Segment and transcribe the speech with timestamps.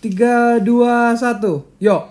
[0.00, 1.68] Tiga, dua, satu.
[1.76, 2.08] Yuk.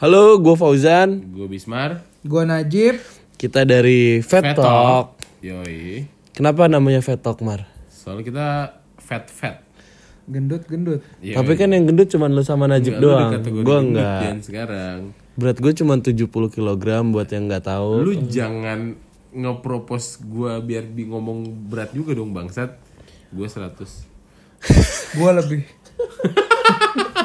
[0.00, 1.20] Halo, gue Fauzan.
[1.28, 2.00] Gue Bismar.
[2.24, 2.96] Gua Najib.
[3.36, 5.20] Kita dari Fat Talk.
[5.44, 6.08] Yoi.
[6.32, 7.68] Kenapa namanya Fat Talk, Mar?
[7.92, 8.46] Soalnya kita
[8.96, 9.60] fat fat.
[10.24, 11.04] Gendut, gendut.
[11.20, 11.36] Yoi.
[11.36, 13.30] Tapi kan yang gendut cuma lu sama Najib Enggak, doang.
[13.36, 14.20] di Gue gendut, enggak.
[14.40, 14.98] Sekarang
[15.36, 18.00] Berat gue cuma 70 kg buat yang nggak tahu.
[18.00, 18.96] lu jangan
[19.28, 22.80] ngepropos gue biar bi ngomong berat juga dong bangsat.
[23.28, 23.76] Gue 100.
[25.20, 25.68] Gua lebih.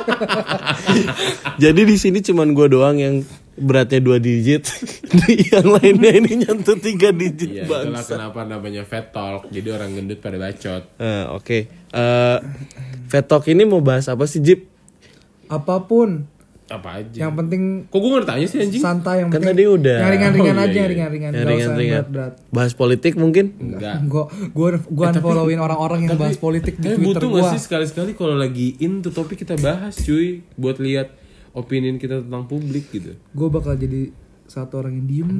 [1.63, 3.15] Jadi di sini cuma gue doang yang
[3.53, 4.69] beratnya dua digit.
[5.51, 7.89] yang lainnya ini nyentuh tiga digit, Iya, Bang.
[7.89, 9.49] itulah kenapa namanya fat talk.
[9.49, 10.83] Jadi orang gendut pada bacot.
[10.95, 12.37] Eh, Oke, Eh,
[13.07, 14.67] Fat Talk ini mau bahas apa sih, Jip?
[15.47, 16.27] Apa pun.
[16.69, 17.17] Apa aja?
[17.17, 18.81] Yang penting Kok gue nggak tanya sih anjing?
[18.81, 19.49] santai yang Kan penting.
[19.49, 19.97] tadi udah.
[19.97, 20.85] Yang ringan-ringan Oh, iya, aja, iya.
[20.85, 21.31] ringan-ringan.
[21.31, 21.95] Yang Nggak usah yang ringan-ringan.
[22.03, 22.33] berat-berat.
[22.49, 23.45] Bahas politik mungkin?
[23.57, 23.95] Enggak.
[24.05, 27.39] Gua gua gua unfollowin orang-orang yang bahas politik di Tapi Twitter butuh gua.
[27.41, 31.15] gak sih sekali-sekali kalau lagi in tuh topik kita bahas cuy buat lihat
[31.51, 33.15] opinion kita tentang publik gitu.
[33.31, 34.11] Gua bakal jadi
[34.45, 35.31] satu orang yang diem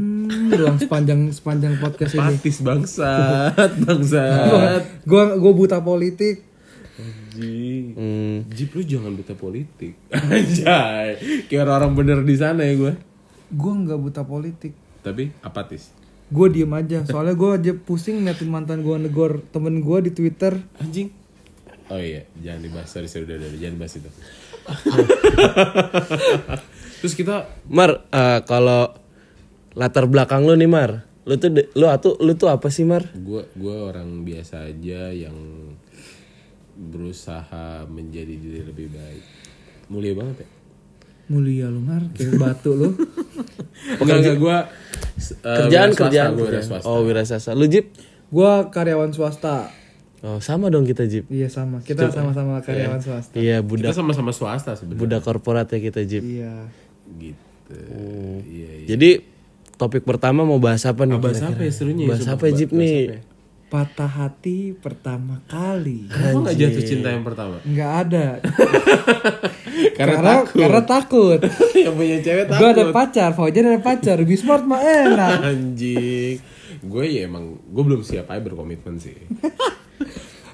[0.49, 2.23] doang sepanjang sepanjang podcast ini.
[2.33, 4.83] Patis bangsat, bangsat.
[5.03, 6.46] Gua gua buta politik.
[7.37, 7.85] Anjing.
[7.93, 9.93] Hmm, Jip lu jangan buta politik.
[10.33, 11.21] Anjay.
[11.45, 12.93] Kayak orang bener di sana ya gue.
[13.53, 14.73] Gua nggak buta politik.
[15.05, 15.93] Tapi apatis.
[16.33, 17.05] Gue diem aja.
[17.05, 20.57] Soalnya gue aja pusing ngeliatin mantan gue negor temen gue di Twitter.
[20.81, 21.13] Anjing.
[21.93, 22.89] Oh iya, jangan dibahas.
[22.89, 23.59] Sorry, sorry, udah, udah, udah.
[23.61, 24.09] jangan bahas itu.
[27.05, 28.97] Terus kita Mar, eh, kalau
[29.77, 31.05] latar belakang lu nih, Mar.
[31.23, 33.07] Lu tuh lu atuh lu tuh apa sih, Mar?
[33.15, 35.35] gue gua orang biasa aja yang
[36.77, 39.23] berusaha menjadi diri lebih baik.
[39.89, 40.47] Mulia banget ya.
[41.27, 42.89] Mulia lu mar, kayak batu lu.
[44.01, 44.57] Enggak enggak gue
[45.43, 46.31] kerjaan kerjaan.
[46.37, 46.63] kerjaan.
[46.63, 46.87] swasta.
[46.87, 47.51] Oh, wira swasta.
[47.51, 47.91] Lu, Jip?
[48.31, 49.67] Gue karyawan swasta.
[50.23, 51.27] Oh, sama dong kita, Jip.
[51.27, 53.35] Iya sama, kita sama-sama karyawan swasta.
[53.37, 54.99] Iya, Kita budak sama-sama swasta sebenarnya.
[55.03, 56.23] budak korporat ya kita, Jip.
[56.23, 56.53] Iya.
[57.19, 57.81] Gitu.
[58.47, 58.87] Iya, iya.
[58.87, 59.09] Jadi
[59.75, 61.19] topik pertama mau bahas apa nih?
[61.19, 62.05] Bahas apa ya serunya?
[62.07, 62.09] ya?
[62.15, 63.01] Bahas apa, Jip bahas nih?
[63.67, 66.07] Patah hati pertama kali.
[66.07, 67.59] Kenapa nggak jatuh cinta yang pertama?
[67.67, 68.27] Nggak ada.
[69.97, 70.57] Karena, karena takut.
[70.57, 71.39] karena takut.
[71.85, 72.59] yang punya cewek takut.
[72.63, 75.37] gue ada pacar, Fauzan ada pacar, Bismart mah enak.
[75.51, 76.39] Anjing.
[76.81, 79.19] Gue ya emang gue belum siap aja berkomitmen sih.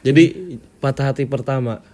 [0.02, 1.86] Jadi patah hati pertama.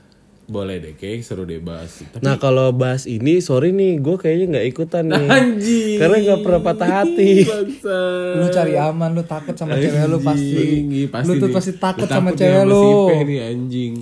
[0.50, 2.02] Boleh deh, kayak seru deh bahas.
[2.02, 5.28] Tapi Nah kalau bahas ini, sorry nih, gue kayaknya nggak ikutan nih.
[5.30, 5.96] anjing.
[5.96, 7.32] Karena nggak pernah patah hati.
[7.48, 8.00] Bangsa.
[8.34, 10.66] Lu cari aman, lu takut sama cewek lu pasti.
[11.08, 11.54] Pasti Lu tuh nih.
[11.54, 12.84] pasti takut Lu sama cewek lu.
[13.24, 13.94] nih anjing.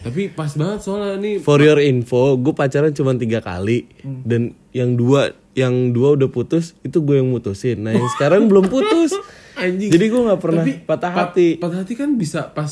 [0.00, 1.36] Tapi pas banget soalnya nih.
[1.38, 3.84] For your info, gue pacaran cuma tiga kali
[4.24, 7.82] dan yang dua yang dua udah putus itu gue yang mutusin.
[7.82, 9.12] Nah yang sekarang belum putus.
[9.60, 9.90] Anjing.
[9.90, 11.48] Jadi gue nggak pernah Tapi patah pat- hati.
[11.56, 12.70] Patah hati kan bisa pas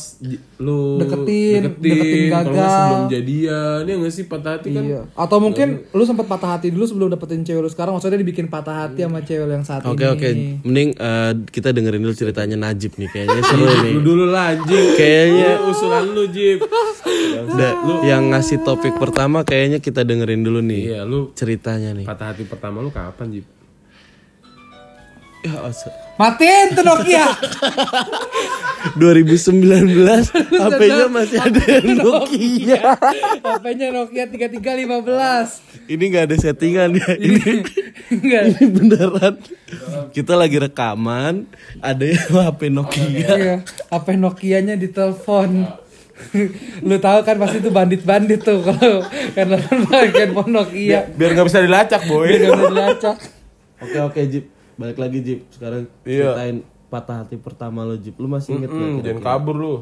[0.56, 1.92] lo Deketin, deketin
[2.26, 2.72] kalau nggak gagal.
[2.72, 3.80] sebelum jadian.
[3.82, 4.82] Ya nggak sih patah hati kan?
[4.82, 5.00] Iya.
[5.12, 7.92] Atau mungkin lu sempat patah hati dulu sebelum dapetin cewek lu sekarang.
[7.92, 10.10] Maksudnya dibikin patah hati sama cewek lu yang saat Oke ini.
[10.10, 10.28] oke,
[10.64, 13.92] mending eh, kita dengerin dulu ceritanya Najib nih kayaknya seru nih.
[13.92, 14.86] Lu dulu lah anjing.
[14.94, 16.60] Kayaknya Lu usulan lu Jip.
[17.50, 22.04] Da- yang ngasih topik pertama kayaknya kita dengerin dulu nih Iya, lu ceritanya nih.
[22.04, 23.46] patah hati pertama lu kapan Jip?
[25.48, 27.30] Ya, asa- Matiin tuh Nokia.
[28.96, 29.54] 2019
[30.62, 32.82] HP-nya masih ada yang Nokia.
[33.38, 35.88] HP-nya Nokia 3315.
[35.88, 37.08] Ini nggak ada settingan ya.
[37.14, 37.38] Ini
[38.10, 38.42] Enggak.
[38.50, 39.34] ini beneran.
[40.10, 41.46] Kita lagi rekaman,
[41.78, 43.28] ada yang HP Nokia.
[43.30, 43.56] Iya,
[43.88, 45.70] HP Nokianya ditelepon.
[46.82, 51.06] lu tahu kan pasti itu bandit-bandit tuh kalau karena kan pakai handphone Nokia.
[51.14, 52.26] Biar nggak bisa dilacak boy.
[52.28, 53.16] Dia udah dilacak.
[53.78, 55.40] Oke oke Jip, balik lagi Jip.
[55.50, 56.32] Sekarang Iya.
[56.32, 56.56] ceritain
[56.88, 58.14] patah hati pertama lo Jip.
[58.16, 58.88] Lu masih inget nggak?
[58.88, 59.74] Hmm, jangan kabur lu.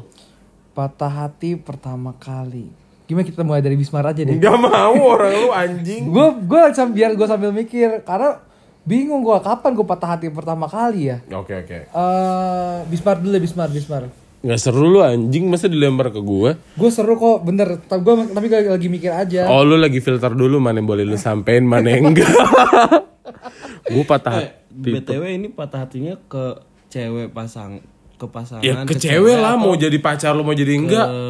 [0.73, 2.67] Patah hati pertama kali.
[3.05, 4.35] Gimana kita mulai dari Bismar aja deh.
[4.35, 6.03] Gak mau orang lu anjing.
[6.13, 8.43] Gue gue sambil biar gue sambil mikir karena
[8.83, 11.17] bingung gue kapan gue patah hati pertama kali ya.
[11.31, 11.77] Oke oke.
[11.87, 14.11] Eh Bismar dulu deh Bismar Bismar.
[14.37, 16.53] Nggak seru lu anjing masa dilempar ke gua?
[16.73, 17.81] Gue seru kok bener.
[17.81, 19.49] Tapi gue tapi gua lagi mikir aja.
[19.49, 22.27] Oh lu lagi filter dulu mana yang boleh lu sampein mana yang enggak.
[23.93, 24.66] gua patah Eh, hati.
[24.77, 26.45] BTW ini patah hatinya ke
[26.87, 27.81] cewek pasang
[28.13, 31.07] ke pasangan Ya ke cewek lah mau jadi pacar lu mau jadi enggak.
[31.07, 31.21] ke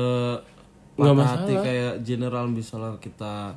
[0.98, 3.54] patah hati kayak general misalnya kita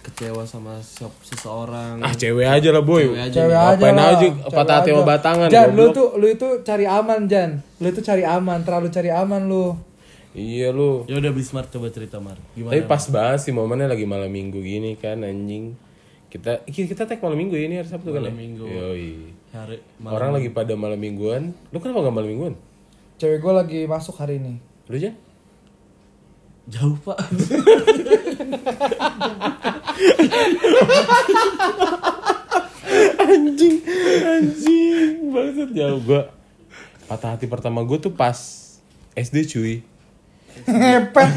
[0.00, 3.04] kecewa sama siap- seseorang Ah cewek aja lah boy.
[3.04, 3.60] Cewek aja Cewek nih.
[3.60, 4.06] aja Ngapain lah.
[4.08, 5.08] aja Cewek patah hati sama aja.
[5.10, 7.50] batangan, Jan, lu tuh lu itu cari aman Jan.
[7.76, 9.76] Lu itu cari aman, terlalu cari aman lu.
[10.30, 11.02] Iya lu.
[11.04, 14.56] ya udah Bismart coba cerita Mar gimana Tapi pas banget sih momennya lagi malam minggu
[14.56, 15.74] gini kan anjing.
[16.28, 18.32] Kita kita, kita tag malam minggu ya, ini hari Sabtu kan ya?
[18.32, 18.68] minggu.
[18.68, 19.32] Yoi.
[19.52, 21.56] hari Orang lagi pada malam mingguan.
[21.72, 22.54] Lu kenapa gak malam mingguan?
[23.16, 24.60] Cewek gue lagi masuk hari ini.
[24.86, 25.16] Lu aja?
[26.68, 27.16] jauh pak
[33.24, 33.80] anjing
[34.20, 36.22] anjing bangsat jauh gue
[37.08, 38.36] patah hati pertama gue tuh pas
[39.16, 39.80] SD cuy
[40.68, 41.30] Ngepet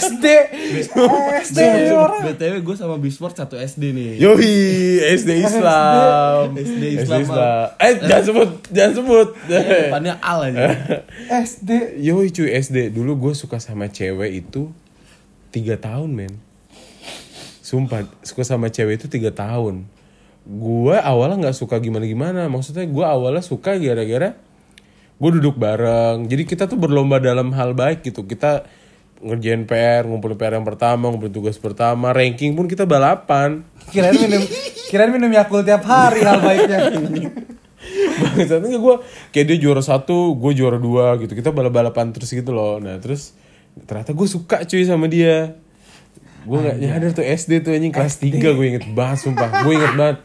[0.00, 0.26] SD.
[1.46, 1.58] SD
[1.94, 2.34] orang.
[2.34, 4.10] BTW gue sama Bisport satu SD nih.
[4.18, 4.56] Yoi,
[5.18, 6.56] SD Islam.
[6.58, 7.22] SD Islam.
[7.78, 9.28] Eh, jangan sebut, jangan sebut.
[9.46, 10.66] Depannya Al aja.
[11.46, 12.00] SD.
[12.02, 12.90] Yoi cuy SD.
[12.90, 14.74] Dulu gue suka sama cewek itu
[15.54, 16.34] tiga tahun men.
[17.62, 19.86] Sumpah, suka sama cewek itu tiga tahun.
[20.46, 22.46] Gue awalnya nggak suka gimana-gimana.
[22.46, 24.38] Maksudnya gue awalnya suka gara-gara
[25.16, 26.28] gue duduk bareng.
[26.28, 28.28] Jadi kita tuh berlomba dalam hal baik gitu.
[28.28, 28.68] Kita
[29.20, 33.64] ngerjain PR, ngumpulin PR yang pertama, ngumpulin tugas pertama, ranking pun kita balapan.
[33.88, 34.42] Kirain minum
[34.92, 36.78] kirain minum Yakult tiap hari hal baiknya.
[38.16, 38.94] Bangsatnya gue
[39.32, 41.32] kayak dia juara satu, gue juara dua gitu.
[41.32, 42.76] Kita balap-balapan terus gitu loh.
[42.76, 43.32] Nah terus
[43.88, 45.56] ternyata gue suka cuy sama dia.
[46.46, 49.66] Gue gak nyadar tuh SD tuh anjing kelas 3 gue inget banget sumpah.
[49.66, 50.18] Gue inget banget.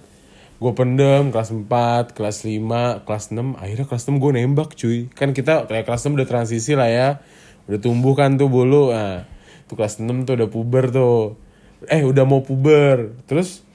[0.61, 3.57] Gue pendem kelas 4, kelas 5, kelas 6.
[3.57, 5.09] Akhirnya kelas 6 gue nembak cuy.
[5.09, 7.09] Kan kita kayak kelas 6 udah transisi lah ya.
[7.65, 8.93] Udah tumbuh kan tuh bulu.
[8.93, 9.25] Nah,
[9.65, 11.33] tuh kelas 6 tuh udah puber tuh.
[11.89, 13.09] Eh udah mau puber.
[13.25, 13.65] Terus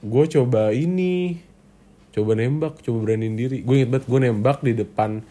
[0.00, 1.42] gue coba ini
[2.10, 5.22] coba nembak coba beraniin diri gue inget banget gue nembak di depan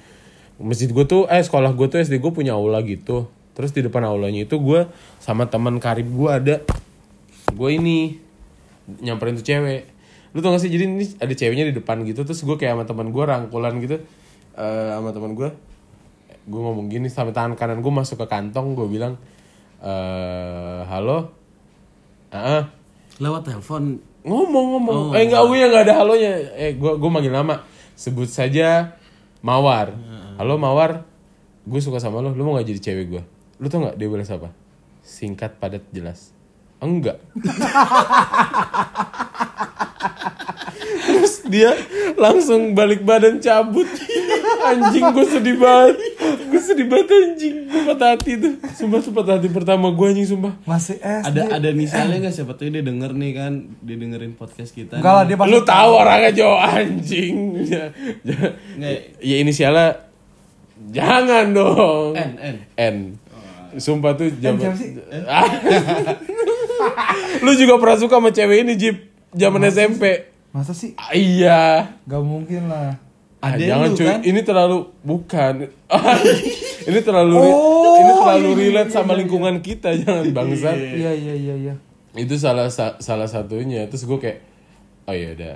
[0.62, 3.28] masjid gue tuh eh sekolah gue tuh SD gue punya aula gitu
[3.58, 4.88] terus di depan aulanya itu gue
[5.20, 6.56] sama teman karib gue ada
[7.52, 8.22] gue ini
[9.04, 9.99] nyamperin tuh cewek
[10.34, 10.70] lu tau gak sih?
[10.70, 13.98] Jadi ini ada ceweknya di depan gitu terus gue kayak sama teman gue rangkulan gitu.
[14.54, 15.50] Eh sama teman gue
[16.50, 19.18] gue ngomong gini sampai tangan kanan gue masuk ke kantong gue bilang
[19.82, 21.34] eh halo?
[22.30, 22.70] Ah
[23.20, 24.00] Lewat telepon.
[24.20, 24.98] ngomong ngomong.
[25.12, 25.42] Oh, eh enggak.
[25.48, 26.32] Gue nggak ada halonya.
[26.56, 27.64] Eh gue gue manggil nama.
[27.96, 28.96] Sebut saja
[29.44, 29.92] mawar.
[30.40, 31.04] Halo mawar.
[31.68, 32.32] Gue suka sama lo.
[32.36, 33.24] Lo mau nggak jadi cewek gue
[33.60, 34.50] lo tau nggak dia balas apa?
[35.04, 36.32] Singkat padat jelas.
[36.80, 37.20] Enggak
[41.50, 41.74] dia
[42.14, 43.90] langsung balik badan cabut.
[44.70, 45.98] Anjing gue sedih banget.
[46.46, 47.56] Gue sedih banget anjing.
[47.66, 48.54] Gue patah hati tuh.
[48.72, 50.54] Sumpah tuh patah hati pertama gue anjing sumpah.
[50.64, 51.26] Masih SD.
[51.26, 52.34] Ada ada misalnya nggak?
[52.34, 55.00] Siapa tuh dia denger nih kan, dia dengerin podcast kita.
[55.00, 55.92] Enggak lah dia pasti lu tahu.
[55.96, 57.36] orangnya Jo anjing.
[57.66, 57.84] Ya,
[58.78, 59.88] ya- ya inisialnya
[60.92, 62.14] jangan dong.
[62.14, 62.56] N N.
[62.76, 62.98] N.
[63.78, 64.60] Sumpah tuh zaman
[67.40, 68.98] lu juga pernah suka sama cewek ini Jip.
[69.30, 70.94] Zaman SMP Masa sih?
[70.96, 72.98] Ah, iya Gak mungkin lah.
[73.40, 74.20] Ah, jangan lu, cuy kan?
[74.22, 75.54] ini terlalu bukan
[76.90, 79.20] ini terlalu Oh, ini terlalu iya, iya, relate iya, sama iya.
[79.24, 81.74] lingkungan kita jangan bangsat Iya iya iya iya.
[82.14, 84.44] itu salah sa- salah satunya terus gue kayak
[85.06, 85.56] oh ya udah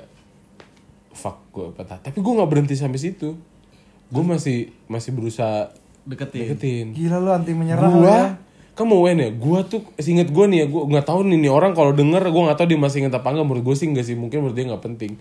[1.12, 3.36] fuck gue patah tapi gue nggak berhenti sampai situ
[4.08, 6.40] gue masih masih berusaha Deketin.
[6.46, 8.24] deketin Gila lu anti menyerah gua ya.
[8.74, 9.30] Kamu wen ya.
[9.30, 12.42] Gue tuh inget gue nih ya gue nggak tahu nih, nih orang kalau denger gue
[12.50, 14.66] nggak tahu dia masih inget apa enggak menurut gue sih enggak sih mungkin menurut dia
[14.70, 15.12] nggak penting.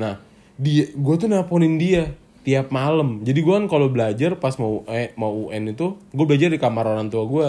[0.00, 0.20] Nah
[0.56, 2.16] dia gue tuh nelponin dia
[2.46, 3.20] tiap malam.
[3.20, 6.84] Jadi gue kan kalau belajar pas mau eh mau UN itu gue belajar di kamar
[6.88, 7.48] orang tua gue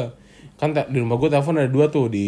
[0.58, 2.26] kan di rumah gue telepon ada dua tuh di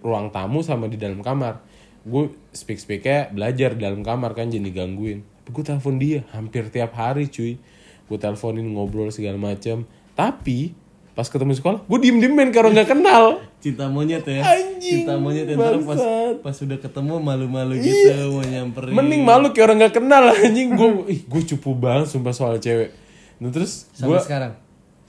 [0.00, 1.62] ruang tamu sama di dalam kamar.
[2.06, 5.22] Gue speak speaknya belajar di dalam kamar kan jadi gangguin.
[5.22, 7.60] Tapi gue telepon dia hampir tiap hari cuy.
[8.06, 9.86] Gue teleponin ngobrol segala macam
[10.16, 10.72] tapi
[11.16, 13.40] pas ketemu di sekolah gue diem diem main karena nggak kenal.
[13.64, 14.44] Cinta monyet ya.
[14.44, 15.56] Anjing, Cinta monyet ya.
[15.56, 16.00] Ntar pas
[16.44, 18.92] pas sudah ketemu malu-malu gitu mau nyamperin.
[18.92, 20.76] mending malu kayak orang nggak kenal anjing.
[20.76, 22.92] Gue ih gue cupu banget sumpah soal cewek.
[23.40, 24.52] Nah terus Sampai gue sekarang.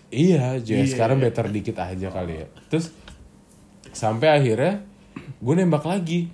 [0.08, 2.48] iya jadi sekarang better dikit aja kali ya.
[2.72, 2.96] Terus
[3.92, 4.88] sampai akhirnya
[5.44, 6.32] gue nembak lagi.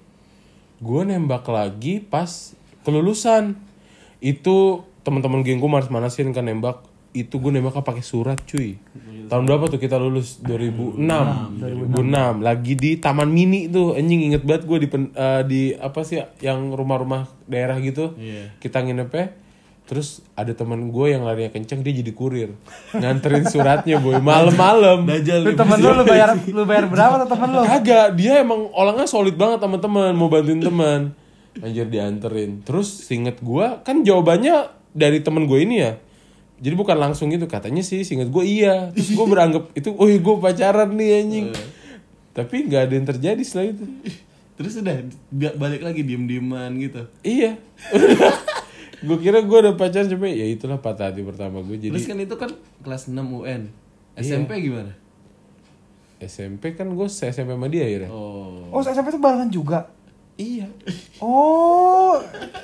[0.77, 2.53] Gue nembak lagi pas
[2.85, 3.57] kelulusan.
[4.21, 8.73] Itu teman-teman geng gue manas-manasin kan nembak itu gue nembaknya pakai surat cuy
[9.23, 11.93] tahun berapa tuh kita lulus 2006 2006
[12.39, 16.19] lagi di taman mini tuh anjing inget banget gue di pen- eh, di apa sih
[16.39, 18.57] yang rumah-rumah daerah gitu Iya.
[18.57, 19.33] kita nginepnya
[19.83, 22.49] terus ada teman gue yang larinya kenceng dia jadi kurir
[22.91, 25.13] nganterin suratnya boy malam-malam Lu
[25.45, 25.55] nih.
[25.55, 27.61] temen lu lu bayar lu bayar berapa tuh temen lu?
[27.61, 31.01] Kagak, dia emang orangnya solid banget teman-teman, mau bantuin teman.
[31.55, 32.63] Anjir dianterin.
[32.63, 35.99] Terus singet gua kan jawabannya dari temen gue ini ya.
[36.63, 38.95] Jadi bukan langsung gitu katanya sih singet gue iya.
[38.95, 41.47] Terus gue beranggap itu, oh gue pacaran nih anjing.
[42.31, 43.85] Tapi nggak ada yang terjadi setelah itu.
[44.55, 44.95] Terus udah
[45.27, 47.03] ba- balik lagi diem-dieman gitu.
[47.19, 47.59] Iya.
[49.07, 51.75] gue kira gue udah pacaran cuma ya itulah patah hati pertama gue.
[51.75, 53.67] Jadi Terus kan itu kan kelas 6 UN.
[54.15, 54.95] SMP gimana?
[56.23, 58.07] SMP kan gue SMP sama dia ya.
[58.07, 58.71] Oh.
[58.71, 59.91] Oh SMP tuh barengan juga.
[60.33, 60.65] Iya.
[61.21, 62.17] Oh.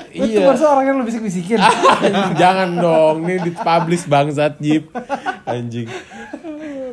[0.09, 0.49] Itu Iya.
[0.49, 1.61] masa orang yang lu bisik-bisikin.
[2.41, 4.89] Jangan dong, ini dipublish bangsat Jip.
[5.45, 5.85] Anjing.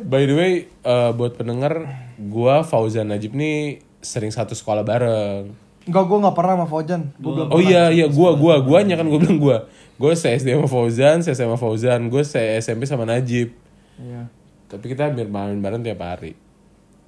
[0.05, 1.81] By the way, eh, buat pendengar,
[2.21, 5.51] gua Fauzan Najib nih sering satu sekolah bareng.
[5.87, 7.01] Enggak, gue gak pernah sama Fauzan.
[7.17, 9.57] Gue belum Oh iya iya gua gua guanya kan gua bilang gua.
[9.97, 13.49] Gue se SD sama Fauzan, se SMA Fauzan, gue se SMP sama Najib.
[13.97, 14.29] Iya.
[14.69, 16.37] Tapi kita hampir main bareng tiap hari.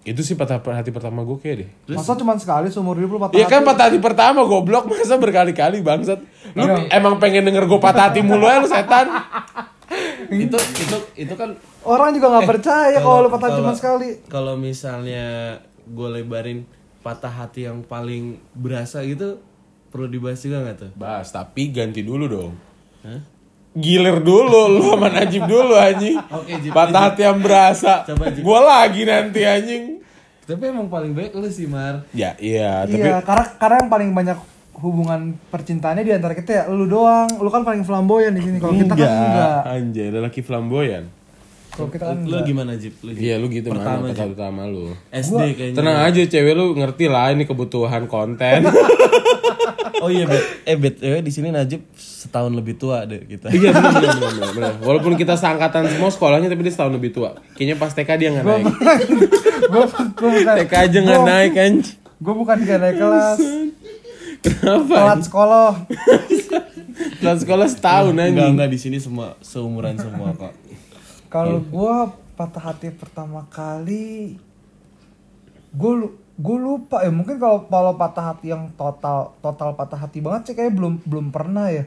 [0.02, 1.70] Itu sih patah hati pertama gue kayak deh.
[1.92, 3.68] Masa cuma sekali seumur hidup lu patah Iya kan hati?
[3.68, 6.24] patah hati pertama goblok masa berkali-kali bangsat.
[6.56, 9.08] Lu emang pengen denger gue patah hati mulu ya lu setan.
[10.30, 14.22] itu itu itu kan Orang juga gak percaya kalau lu patah cuma sekali.
[14.30, 16.64] kalau misalnya gue lebarin
[17.02, 19.42] patah hati yang paling berasa gitu
[19.90, 22.54] perlu dibahas juga nggak tuh Bas, tapi ganti dulu dong.
[23.80, 26.20] Gilir dulu lu sama Najib dulu anjing.
[26.38, 26.72] Oke, Jip.
[26.76, 28.04] Patah hati yang berasa.
[28.04, 28.44] Coba, Jip.
[28.44, 29.84] Gua lagi nanti anjing.
[30.50, 34.10] tapi emang paling baik lu sih Mar Ya iya, tapi Iya, karena karena yang paling
[34.18, 34.38] banyak
[34.82, 37.30] hubungan percintaannya di antara kita ya lu doang.
[37.38, 38.58] Lu kan paling flamboyan di sini.
[38.58, 39.60] Kalau kita kan enggak.
[39.70, 41.06] Anjay, lelaki flamboyan.
[41.80, 42.44] Kalau kita kan lu enggak.
[42.46, 43.22] gimana Jip lu Jip?
[43.22, 44.92] Iya lu gitu Pertama, mana pertama lu.
[45.10, 48.60] SD kayaknya Tenang aja cewek lu ngerti lah ini kebutuhan konten.
[50.04, 53.72] oh iya bet eh bet eh, di sini Najib setahun lebih tua deh kita iya
[53.72, 54.74] benar benar benar.
[54.80, 57.36] Walaupun kita seangkatan semua sekolahnya tapi dia setahun lebih tua.
[57.54, 58.66] Kayaknya pas TK dia nggak naik.
[59.70, 61.74] bukan TK aja nggak naik kan.
[62.20, 63.40] gue bukan gak naik kelas
[64.40, 64.92] Kenapa?
[64.94, 65.72] telat sekolah
[67.20, 68.52] Kelas sekolah setahun enggak anjing.
[68.56, 70.52] enggak di sini semua seumuran semua kok
[71.30, 71.96] kalau gue
[72.34, 74.36] patah hati pertama kali
[75.70, 75.94] gue
[76.40, 80.56] gue lupa ya mungkin kalau kalau patah hati yang total total patah hati banget sih
[80.58, 81.86] kayak belum belum pernah ya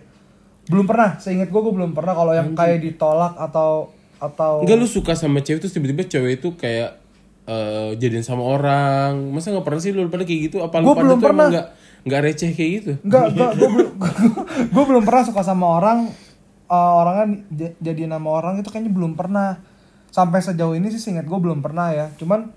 [0.71, 3.91] belum pernah seingat gue gue belum pernah kalau yang kayak ditolak atau
[4.23, 7.03] atau Enggak lu suka sama cewek terus tiba-tiba cewek itu kayak
[7.51, 9.35] eh, jadian sama orang.
[9.35, 10.63] Masa nggak pernah sih lu pada kayak gitu?
[10.63, 11.49] Apa lu Gua pada tuh emang pernah.
[11.51, 11.67] nggak
[12.07, 12.93] nggak receh kayak gitu?
[13.03, 13.91] Enggak, enggak, gue belum,
[14.75, 15.99] gue belum pernah suka sama orang,
[16.73, 17.45] uh, orangnya
[17.77, 19.61] jadi nama orang itu kayaknya belum pernah.
[20.09, 22.07] Sampai sejauh ini sih seingat gue belum pernah ya.
[22.17, 22.49] Cuman,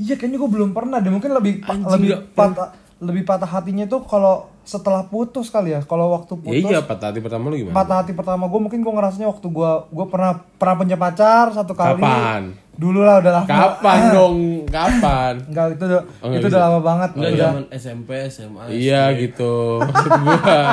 [0.00, 1.00] iya kayaknya gue belum pernah.
[1.04, 2.68] deh mungkin lebih pa- Anjing, lebih patah
[3.04, 5.80] lebih patah hatinya tuh kalau setelah putus kali ya.
[5.80, 7.74] Kalau waktu Ya putus, iya patah hati pertama lu gimana?
[7.74, 11.72] patah hati pertama gue mungkin gue ngerasanya waktu gue gue pernah pernah punya pacar satu
[11.72, 12.00] kali.
[12.00, 12.42] Kapan?
[12.74, 13.46] Dulu lah udah lama.
[13.46, 14.36] Kapan dong?
[14.66, 15.34] Kapan?
[15.46, 16.50] Enggak itu udah Oh, nggak itu bisa.
[16.50, 17.10] udah lama banget.
[17.12, 17.44] enggak udah.
[17.46, 19.54] zaman SMP SMA Iya gitu.
[19.78, 20.10] Maksud.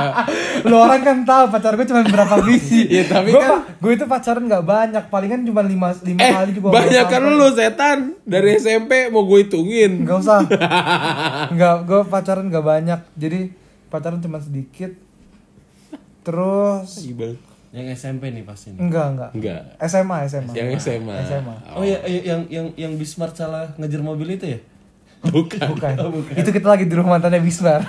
[0.66, 2.82] Lu orang kan tahu pacar gue cuma berapa biji.
[2.92, 6.52] Iya, tapi Gua kan- gue itu pacaran nggak banyak, palingan cuma lima lima Eh, kali
[6.52, 6.68] juga.
[6.72, 10.02] banyak kan lu setan dari SMP mau gue hitungin.
[10.02, 10.40] Gak usah.
[11.50, 13.00] Nggak, gue pacaran nggak banyak.
[13.14, 13.40] Jadi
[13.92, 14.96] pacaran cuma sedikit.
[16.24, 17.04] Terus
[17.72, 19.32] yang SMP nih pasti nih enggak enggak.
[19.36, 19.62] Enggak.
[19.88, 20.54] SMA SMA.
[20.56, 21.16] Yang SMA.
[21.24, 21.56] SMA.
[21.76, 24.60] oh iya iya, yang yang yang Bismart salah ngejar mobil itu ya
[25.22, 25.78] Bukan.
[25.78, 25.94] Bukan.
[26.34, 27.86] Itu kita lagi di rumah mantannya Bismar.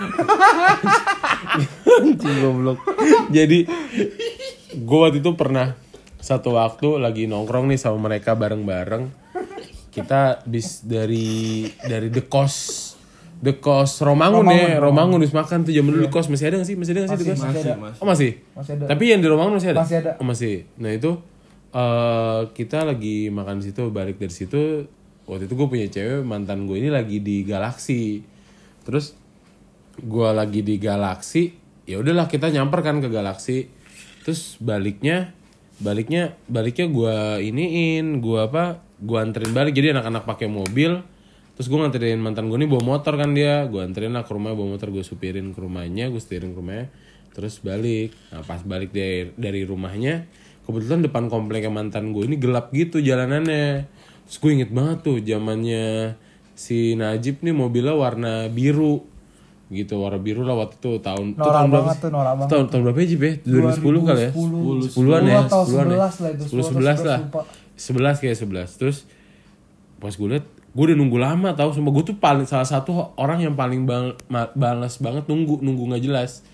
[1.97, 2.85] Anjing goblok.
[3.33, 3.65] Jadi
[4.77, 5.73] gue waktu itu pernah
[6.21, 9.09] satu waktu lagi nongkrong nih sama mereka bareng-bareng.
[9.89, 12.92] Kita bis dari dari The Kos
[13.43, 16.69] The Kos Romangun, ya, Romangun bis makan tuh zaman dulu The Kos masih ada gak
[16.71, 16.77] sih?
[16.79, 17.41] Masih ada gak sih The Kos?
[17.43, 17.75] masih ada.
[17.99, 18.31] Oh masih?
[18.55, 18.85] Masih ada.
[18.87, 19.83] Tapi yang di Romangun masih ada?
[19.83, 20.13] Masih ada.
[20.23, 20.55] Oh masih.
[20.79, 21.11] Nah itu
[21.75, 24.87] eh kita lagi makan di situ, balik dari situ.
[25.27, 28.23] Waktu itu gue punya cewek mantan gue ini lagi di Galaxy.
[28.87, 29.19] Terus
[29.99, 31.53] gue lagi di Galaxy,
[31.85, 33.67] ya udahlah kita nyamper kan ke Galaxy.
[34.23, 35.35] Terus baliknya,
[35.83, 38.79] baliknya, baliknya gue iniin, gue apa?
[39.03, 39.75] Gue anterin balik.
[39.75, 41.03] Jadi anak-anak pakai mobil.
[41.53, 43.69] Terus gue nganterin mantan gue ini bawa motor kan dia.
[43.69, 46.89] Gue anterin lah ke rumah bawa motor, gue supirin ke rumahnya, gue setirin ke rumahnya.
[47.33, 48.13] Terus balik.
[48.33, 50.29] Nah pas balik dari, dari rumahnya,
[50.65, 53.89] kebetulan depan kompleknya mantan gue ini gelap gitu jalanannya.
[54.29, 56.17] Terus gue inget banget tuh zamannya
[56.53, 59.09] si Najib nih mobilnya warna biru
[59.73, 62.51] gitu warna biru lah waktu itu tahun itu Norak tahun berapa tuh, norak banget.
[62.53, 65.01] tahun tahun berapa ya Jib ya 2010 kali ya 2010.
[65.01, 65.97] 10-an ya 10 atau 10-an ya.
[65.97, 67.41] 11 lah itu, 10 10 11 lah lupa.
[67.81, 68.99] 11 kayak 11 terus
[69.97, 71.71] pas gue liat gue udah nunggu lama tau.
[71.73, 76.03] Sumpah gue tuh paling salah satu orang yang paling ma- balas banget nunggu nunggu nggak
[76.05, 76.45] jelas.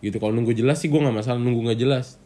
[0.00, 2.16] Gitu kalau nunggu jelas sih gue nggak masalah nunggu nggak jelas.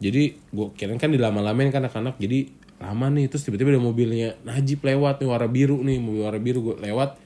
[0.00, 2.48] Jadi gue kira kan dilama-lamain kan anak-anak jadi
[2.80, 3.28] lama nih.
[3.28, 7.20] Terus tiba-tiba ada mobilnya Najib lewat nih warna biru nih mobil warna biru gue lewat.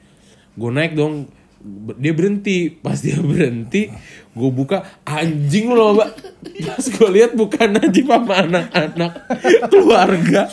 [0.59, 1.31] Gue naik dong
[1.99, 2.71] dia berhenti.
[2.71, 3.91] Pas dia berhenti
[4.39, 6.15] gue buka anjing lu loh mbak
[6.63, 9.13] pas gue lihat bukan Najib sama anak-anak
[9.67, 10.47] keluarga.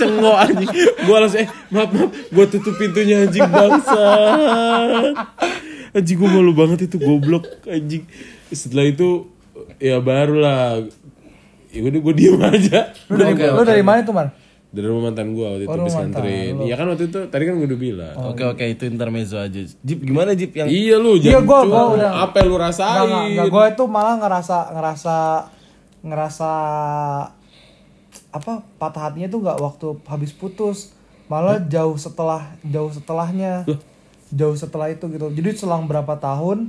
[0.00, 0.70] Cengok anjing.
[1.04, 4.04] Gue langsung eh maaf maaf gue tutup pintunya anjing bangsa
[5.92, 8.08] anjing gue malu banget itu goblok anjing.
[8.48, 9.28] Setelah itu
[9.76, 10.88] ya barulah.
[11.68, 12.96] Ya udah gue diem aja.
[13.12, 14.32] Lu dari, lu dari mana tuh, Man?
[14.68, 16.54] Dari rumah mantan gue waktu itu Oh, bis rumah mantan nganterin.
[16.62, 17.18] ya kan waktu itu?
[17.24, 18.14] Tadi kan gue udah bilang.
[18.26, 19.60] Oke oke itu intermezzo aja.
[19.64, 23.00] Jip gimana Jip yang Iya lu Iya, jangan gua- gua udah- apa yang lu rasain.
[23.02, 23.46] enggak, enggak.
[23.48, 25.16] Gue itu malah ngerasa ngerasa
[26.00, 26.50] ngerasa
[28.28, 30.92] apa patah hatinya tuh nggak waktu habis putus,
[31.26, 33.64] malah jauh setelah jauh setelahnya.
[33.64, 33.80] Loh,
[34.30, 35.32] jauh setelah itu gitu.
[35.32, 36.68] Jadi selang berapa tahun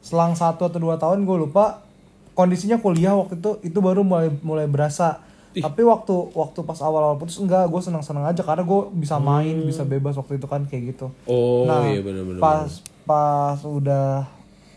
[0.00, 1.82] selang satu atau dua tahun gue lupa.
[2.30, 5.18] Kondisinya kuliah waktu itu itu baru mulai mulai berasa
[5.52, 9.82] tapi waktu waktu pas awal-awal putus enggak gue senang-senang aja karena gue bisa main bisa
[9.82, 12.38] bebas waktu itu kan kayak gitu Oh nah iya benar-benar.
[12.38, 12.70] pas
[13.02, 14.30] pas udah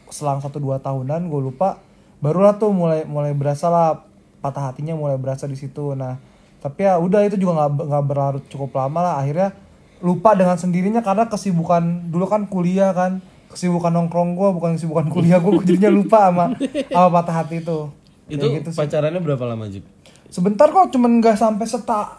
[0.10, 1.77] selang satu dua tahunan gue lupa
[2.18, 4.01] barulah tuh mulai mulai berasa lah
[4.39, 6.18] patah hatinya mulai berasa di situ nah
[6.58, 9.53] tapi ya udah itu juga nggak nggak berlarut cukup lama lah akhirnya
[10.00, 15.38] lupa dengan sendirinya karena kesibukan dulu kan kuliah kan kesibukan nongkrong gue bukan kesibukan kuliah
[15.38, 16.46] gue jadinya lupa sama
[16.89, 17.80] sama patah hati itu
[18.25, 18.80] Itu gitu sih.
[18.80, 19.84] pacarannya berapa lama Jip?
[20.34, 22.18] Sebentar kok cuman nggak sampai seta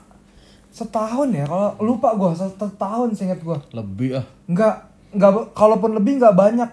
[0.71, 4.26] setahun ya kalau lupa gue setahun seingat gue Lebih ah.
[4.47, 4.75] nggak
[5.18, 6.71] nggak kalaupun lebih nggak banyak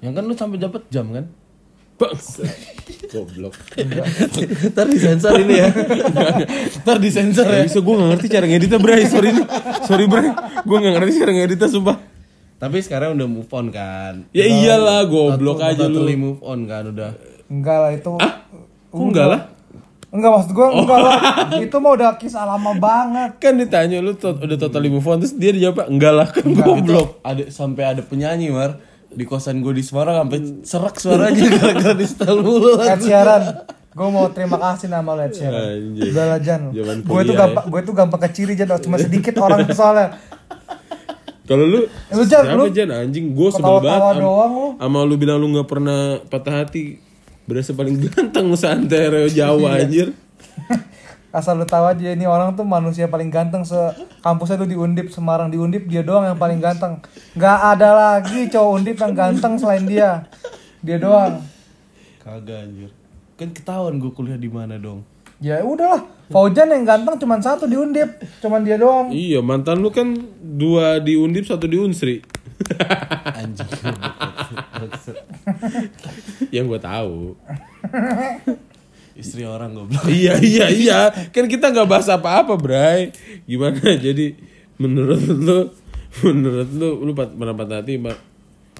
[0.00, 1.24] Yang kan lu sampai dapat jam kan?
[3.08, 3.56] Goblok.
[4.68, 5.72] Ntar disensor ini ya.
[6.84, 7.64] Ntar disensor ya.
[7.64, 9.46] Bisa gue gak ngerti cara ngeditnya Bray Sorry nih
[9.88, 10.28] Sorry Bray
[10.66, 11.96] Gue gak ngerti cara ngeditnya sumpah
[12.60, 14.28] Tapi sekarang udah move on kan.
[14.36, 17.16] Ya iyalah goblok aja lu totally move on kan udah.
[17.48, 18.12] enggak lah itu
[18.92, 19.53] Kok enggak lah
[20.14, 21.14] enggak maksud gue enggak lah.
[21.58, 23.30] Itu mah udah kisah lama banget.
[23.36, 27.18] Kan ditanya lu to- udah totally move on Terus dia dijawab enggak lah kan Goblok.
[27.20, 28.78] Ada sampai ada penyanyi Mar
[29.08, 32.78] di kosan gue di Semarang sampai serak suaranya gara-gara di setel mulu.
[32.78, 33.42] Sheeran.
[33.90, 35.94] Gue mau terima kasih nama lo Ed Sheeran.
[35.96, 36.70] Udah lah Jan.
[36.70, 38.70] Zaman gue itu kuliah gampang gue itu gampang keciri Jan.
[38.76, 40.14] Cuma sedikit orang soalnya.
[41.44, 42.72] Kalau lu Lu, Jan, lu?
[42.72, 42.88] Jan?
[42.88, 44.16] Anjing Gue sebel banget.
[44.16, 44.68] Am- doang lu.
[44.78, 46.96] Sama lu bilang lu gak pernah patah hati
[47.44, 49.84] Berasa paling ganteng Nusantara Jawa Iya.
[49.84, 50.08] anjir
[51.30, 53.74] asal lu tahu aja ini orang tuh manusia paling ganteng se
[54.20, 57.02] kampusnya tuh di Undip Semarang di Undip dia doang yang paling ganteng
[57.34, 60.30] nggak ada lagi cowok Undip yang ganteng selain dia
[60.78, 61.42] dia doang
[62.16, 62.88] Kagak anjir.
[63.34, 65.02] Kan ketahuan gue kuliah di mana dong.
[65.36, 68.08] ya udahlah Faujan yang ganteng cuman satu di Undip
[68.38, 72.22] cuman dia doang Iya mantan lu kan Dua di Undip Satu di Unsri
[73.26, 73.66] Anjing.
[76.54, 77.16] Yang gue tahu
[79.14, 80.10] Istri orang goblok.
[80.10, 81.00] iya iya iya
[81.30, 83.14] kan kita nggak bahas apa-apa Bray
[83.46, 84.34] gimana jadi
[84.74, 85.70] menurut lu
[86.26, 88.18] menurut lu lu pernah patah hati Ma-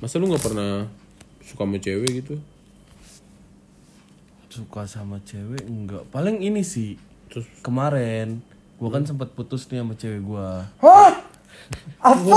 [0.03, 0.91] masa lu nggak pernah
[1.41, 2.35] suka sama cewek gitu
[4.51, 6.07] Suka sama cewek enggak.
[6.15, 6.95] Paling ini sih.
[7.27, 8.39] Terus kemarin
[8.79, 10.71] gua kan sempat putus nih sama cewek gua.
[10.79, 11.14] Hah?
[11.99, 12.37] Apa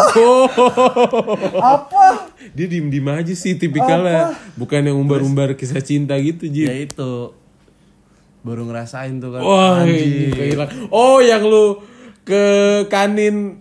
[1.53, 2.03] apa
[2.49, 7.35] dia diem diem aja sih tipikalnya bukan yang umbar-umbar kisah cinta gitu Ya Ji itu
[8.39, 9.41] baru ngerasain tuh kan.
[9.41, 11.83] wah kehilang oh yang lu
[12.23, 12.43] ke
[12.87, 13.59] kanin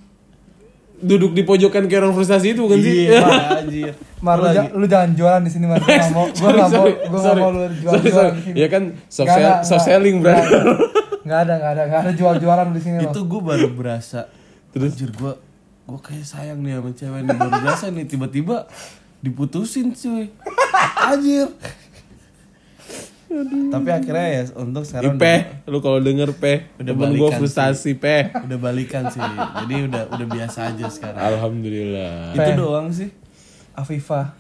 [0.97, 3.21] duduk di pojokan kayak orang frustasi itu bukan sih Iya,
[3.61, 3.93] anjir.
[4.19, 5.77] Mar, lu, ja- lu jangan jualan di sini Mar.
[5.77, 7.41] Gue gak mau, gue gak mau, gue gak sorry.
[7.43, 8.33] mau lu jual Sorry, jualan sorry.
[8.33, 8.57] di sini.
[8.57, 10.31] Ya kan soft, sell- soft nggak- selling bro.
[10.31, 10.61] nggak ada.
[11.21, 14.21] Nggak ada, nggak ada, nggak ada jual jualan di sini itu gue baru berasa
[14.77, 14.93] terus?
[14.93, 15.33] Anjir gue
[15.87, 18.69] gue kayak sayang nih sama cewek nih baru berasa nih tiba-tiba
[19.25, 20.29] diputusin cuy.
[21.09, 21.49] Anjir.
[23.47, 28.31] Tapi akhirnya ya untuk sekarang Ipe, lu kalau denger Pe, Udah balikan frustasi Pe.
[28.33, 29.21] udah, udah balikan sih
[29.67, 31.21] jadi udah udah biasa aja sekarang.
[31.21, 32.33] Alhamdulillah.
[32.33, 32.55] itu Pe.
[32.55, 33.11] doang sih.
[33.77, 34.33] Afifah,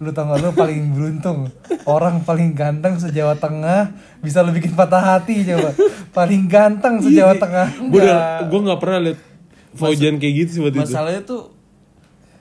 [0.00, 1.52] lu tau gak lu paling beruntung.
[1.84, 3.92] Orang paling ganteng se-Jawa Tengah
[4.24, 5.76] Bisa lu bikin patah hati coba.
[6.16, 7.66] Paling ganteng se-Jawa Tengah.
[7.92, 9.29] Gue udah, gue nggak pernah liat
[9.72, 10.86] Faujan kayak gitu sih waktu itu.
[10.86, 11.42] masalahnya tuh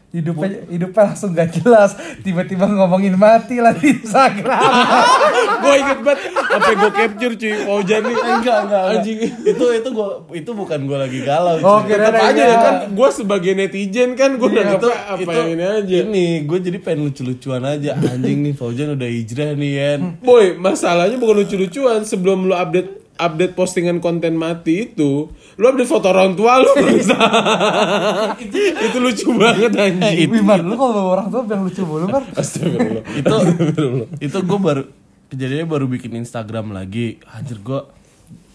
[0.09, 4.57] Hidupnya, hidupnya langsung gak jelas Tiba-tiba ngomongin mati lah di Instagram
[5.61, 8.15] gue inget banget, sampai gue capture cuy Faujan nih.
[8.17, 8.83] enggak enggak, enggak.
[8.91, 9.17] Anjing.
[9.45, 11.93] itu itu gue itu bukan gue lagi galau Oh, cuy.
[11.93, 12.47] kira- Tetep aja Iya.
[12.47, 15.95] ya kan, gue sebagai netizen kan gue udah itu apa itu ini aja.
[16.01, 21.17] ini gue jadi pengen lucu-lucuan aja anjing nih Faujan udah hijrah nih kan Boy, masalahnya
[21.17, 25.27] bukan lucu-lucuan sebelum lu update update postingan konten mati itu,
[25.59, 26.71] lu update foto orang tua lu.
[28.87, 30.31] itu lucu banget anjing.
[30.31, 32.23] Wih Mar, lu kalau orang tua bilang lucu mulu Mar.
[32.31, 33.03] Astagfirullah.
[33.19, 33.35] itu
[34.23, 34.83] itu gue baru
[35.29, 37.19] kejadiannya baru bikin Instagram lagi.
[37.27, 37.79] Anjir gue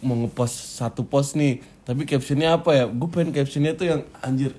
[0.00, 1.61] mau ngepost satu post nih.
[1.85, 2.85] Tapi captionnya apa ya?
[2.88, 4.57] Gue pengen captionnya tuh yang anjir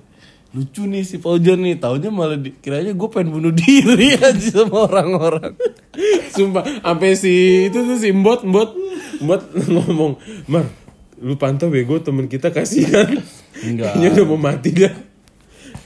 [0.54, 1.76] lucu nih si Faujan nih.
[1.82, 5.52] Taunya malah di, kiranya gue pengen bunuh diri anjir sama orang-orang.
[6.30, 8.70] Sumpah, sampai si itu tuh si Mbot, Mbot,
[9.22, 10.12] Mbot ngomong,
[10.48, 10.66] "Mar,
[11.20, 13.20] lu pantau bego temen kita kasihan."
[13.64, 13.96] Enggak.
[13.96, 14.92] Kayaknya udah mau mati dia.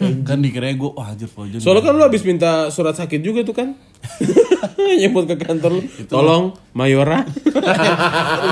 [0.00, 3.52] kan dikiranya gue wah anjir Faujan Soalnya kan lu habis minta surat sakit juga tuh
[3.52, 3.76] kan.
[5.00, 5.82] Nyebut ke kantor lu.
[6.08, 7.20] Tolong Mayora.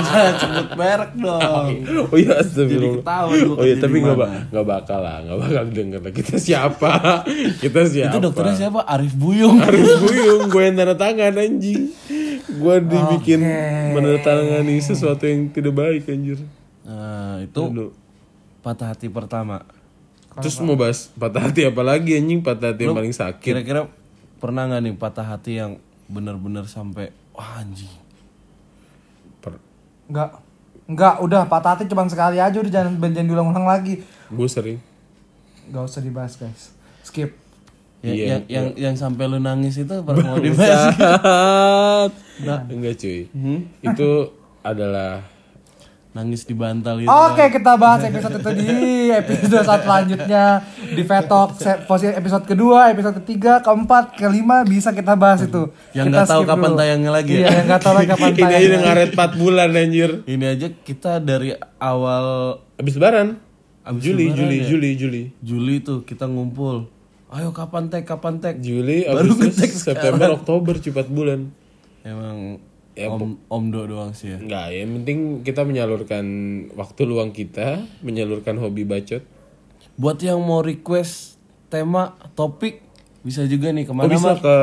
[0.05, 1.73] jangan sebut merek dong
[2.05, 3.01] Oh iya astagfirullah.
[3.01, 4.17] Jadi Oh iya kerja tapi nggak
[4.53, 6.13] nggak bakal lah, nggak bakal denger lah.
[6.13, 6.91] Kita siapa?
[7.57, 8.13] Kita siapa?
[8.13, 11.89] itu dokternya siapa Arif Buyung Harus buyung, gue yang tanda tangan anjing.
[12.49, 13.39] Gue dibikin
[13.93, 16.39] menandatangani sesuatu yang tidak baik anjir.
[16.81, 17.91] nah itu Aduh.
[18.65, 19.61] patah hati pertama
[20.39, 22.39] Terus mau bahas patah hati apa lagi anjing?
[22.39, 23.43] Patah hati yang paling sakit.
[23.43, 23.91] Kira-kira
[24.39, 27.91] pernah nggak nih patah hati yang bener-bener sampai wah anjing.
[29.43, 29.59] Per-
[30.07, 30.39] Enggak.
[30.89, 34.01] Enggak, udah patah hati cuma sekali aja udah jangan jangan diulang-ulang lagi.
[34.31, 34.79] Gue sering.
[35.69, 36.73] Gak usah dibahas, guys.
[37.05, 37.29] Skip.
[37.99, 40.95] Ya, Iya, yang, yang yang sampai lu nangis itu pernah mau dibahas.
[42.71, 43.27] Enggak cuy.
[43.83, 44.31] Itu
[44.63, 45.27] adalah
[46.09, 47.11] nangis di bantal itu.
[47.11, 48.67] Oke, kita bahas episode itu di
[49.13, 51.59] episode saat selanjutnya di Vetok
[52.17, 55.69] episode kedua, episode ketiga, keempat, kelima bisa kita bahas itu.
[55.93, 56.79] Yang Kita nggak tahu kapan dulu.
[56.81, 57.39] tayangnya lagi ya.
[57.39, 58.79] Iya, yang nggak tahu lagi kapan ini aja udah tayangnya.
[58.81, 60.09] ngaret 4 bulan anjir.
[60.25, 62.25] Ini aja kita dari awal
[62.79, 63.27] Abis lebaran.
[63.85, 64.65] Abis Juli, Juli, ya?
[64.65, 65.23] Juli, Juli.
[65.43, 66.89] Juli tuh kita ngumpul.
[67.29, 68.57] Ayo kapan tag, kapan tag.
[68.57, 71.53] Juli, Baru Agustus, ngetek September, Oktober, cepat bulan.
[72.01, 72.57] Emang
[72.99, 74.37] Ya, om, omdo doang sih ya.
[74.43, 76.25] Enggak, yang penting kita menyalurkan
[76.75, 79.23] waktu luang kita, menyalurkan hobi bacot.
[79.95, 81.39] Buat yang mau request
[81.71, 82.83] tema, topik
[83.23, 84.43] bisa juga nih Oh ke mana bisa Mar?
[84.43, 84.55] ke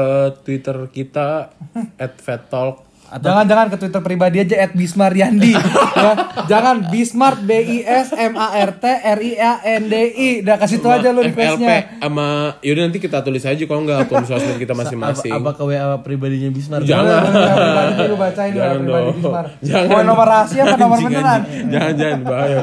[0.45, 1.57] Twitter kita
[2.25, 2.86] @fattalk.
[3.07, 5.55] Jangan-jangan ke Twitter pribadi aja @bismariandi.
[6.05, 6.13] ya.
[6.51, 10.31] Jangan Bismart B I S M A R T R I A N D I.
[10.43, 12.03] Udah kasih itu aja lu requestnya.
[12.03, 15.33] sama yaudah nanti kita tulis aja kalau enggak akun sosmed kita Apa, masing-masing.
[15.33, 16.81] apa ke WA pribadinya Bismar?
[16.83, 17.23] Jangan.
[17.31, 19.11] Pribadi lu bacain Jangan pribadi.
[19.15, 19.47] Bismar.
[19.63, 19.89] Jangan.
[19.95, 21.41] Mau nomor rahasia apa nomor beneran?
[21.71, 22.61] Jangan jangan bahaya.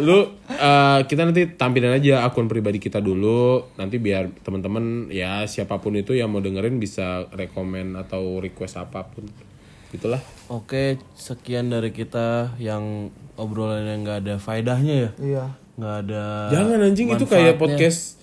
[0.00, 3.76] Lu eh, kita nanti tampilin aja akun pribadi kita dulu.
[3.76, 9.04] Nanti biar teman-teman ya siapa pun itu yang mau dengerin bisa rekomen atau request apa
[9.04, 9.51] pun.
[9.92, 10.24] Itulah.
[10.48, 15.10] Oke, sekian dari kita yang obrolan yang nggak ada faedahnya ya.
[15.20, 15.44] Iya.
[15.76, 16.24] Nggak ada.
[16.52, 18.20] Jangan anjing itu kayak podcast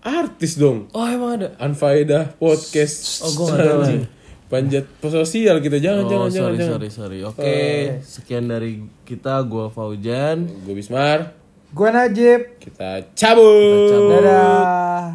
[0.00, 0.88] artis dong.
[0.96, 1.48] Oh emang ada.
[1.60, 3.20] Anfaedah podcast.
[3.24, 4.04] Oh, tahu Anjing.
[4.50, 6.72] Panjat sosial kita jangan Oh jangan jangan sorry jangan.
[6.74, 7.18] sorry sorry.
[7.22, 7.58] Oke,
[8.02, 9.44] sekian dari kita.
[9.46, 10.48] Gua Faujan.
[10.66, 11.38] Gue Bismar.
[11.70, 12.58] Gue Najib.
[12.58, 14.10] Kita cabut.
[14.10, 15.14] Dadah.